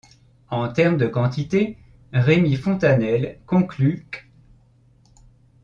En 0.49 0.67
termes 0.73 0.97
de 0.97 1.05
quantité, 1.05 1.77
Rémi 2.11 2.55
Fontanel 2.55 3.37
conclut 3.45 4.07
qu'. 4.09 4.25